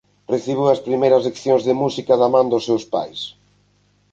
Recibiu 0.33 0.63
as 0.67 0.69
súas 0.71 0.85
primeiras 0.87 1.25
leccións 1.27 1.61
de 1.67 1.73
música 1.81 2.13
da 2.21 2.27
man 2.33 2.47
dos 2.51 2.65
seus 2.67 2.83
pais. 2.93 3.19